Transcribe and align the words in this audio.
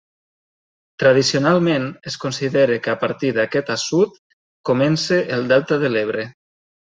Tradicionalment 1.01 1.83
es 2.11 2.15
considera 2.23 2.79
que 2.87 2.93
a 2.95 2.97
partir 3.03 3.31
d'aquest 3.37 3.69
assut 3.77 4.17
comença 4.71 5.19
el 5.37 5.49
Delta 5.55 5.79
de 5.85 5.93
l'Ebre. 5.95 6.27